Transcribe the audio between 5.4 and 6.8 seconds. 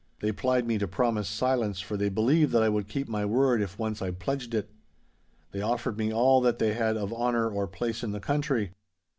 They offered me all that they